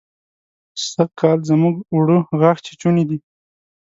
سرکال 0.89 1.39
زموږ 1.49 1.75
اوړه 1.93 2.17
غاښ 2.39 2.57
چيچوني 2.67 3.03
دي. 3.09 3.17